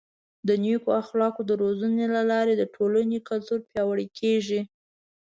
د 0.47 0.49
نیکو 0.63 0.89
اخلاقو 1.01 1.41
د 1.45 1.51
روزنې 1.61 2.05
له 2.15 2.21
لارې 2.31 2.53
د 2.57 2.63
ټولنې 2.75 3.17
کلتور 3.29 3.59
پیاوړی 3.69 4.07
کیږي. 4.19 4.61